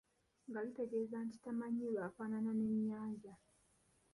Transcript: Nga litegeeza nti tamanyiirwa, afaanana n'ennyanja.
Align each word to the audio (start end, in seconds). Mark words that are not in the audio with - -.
Nga 0.47 0.59
litegeeza 0.65 1.17
nti 1.25 1.37
tamanyiirwa, 1.43 2.01
afaanana 2.09 2.51
n'ennyanja. 2.55 3.33